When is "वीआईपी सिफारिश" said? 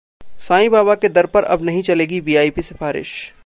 2.19-3.33